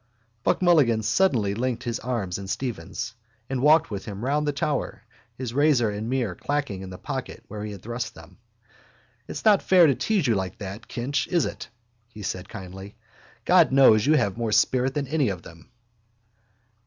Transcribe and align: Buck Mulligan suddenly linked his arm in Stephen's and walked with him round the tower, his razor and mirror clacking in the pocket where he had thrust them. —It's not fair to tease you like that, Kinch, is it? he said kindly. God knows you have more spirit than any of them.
Buck 0.43 0.63
Mulligan 0.63 1.03
suddenly 1.03 1.53
linked 1.53 1.83
his 1.83 1.99
arm 1.99 2.31
in 2.35 2.47
Stephen's 2.47 3.13
and 3.51 3.61
walked 3.61 3.91
with 3.91 4.05
him 4.05 4.25
round 4.25 4.47
the 4.47 4.51
tower, 4.51 5.03
his 5.35 5.53
razor 5.53 5.91
and 5.91 6.09
mirror 6.09 6.33
clacking 6.33 6.81
in 6.81 6.89
the 6.89 6.97
pocket 6.97 7.43
where 7.49 7.63
he 7.63 7.71
had 7.71 7.83
thrust 7.83 8.15
them. 8.15 8.39
—It's 9.27 9.45
not 9.45 9.61
fair 9.61 9.85
to 9.85 9.93
tease 9.93 10.25
you 10.25 10.33
like 10.33 10.57
that, 10.57 10.87
Kinch, 10.87 11.27
is 11.27 11.45
it? 11.45 11.69
he 12.07 12.23
said 12.23 12.49
kindly. 12.49 12.95
God 13.45 13.71
knows 13.71 14.07
you 14.07 14.13
have 14.15 14.37
more 14.39 14.51
spirit 14.51 14.95
than 14.95 15.05
any 15.05 15.29
of 15.29 15.43
them. 15.43 15.69